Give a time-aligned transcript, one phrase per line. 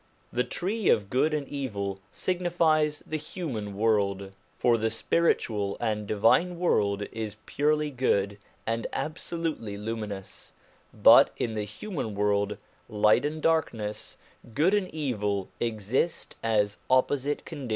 [0.33, 6.57] The tree of good and evil signifies the human world; for the spiritual and divine
[6.57, 10.53] world is purely good and absolutely luminous,
[10.91, 12.57] but in the human world
[12.89, 14.17] light and darkness,
[14.55, 17.69] good and evil, exist as opposite conditions.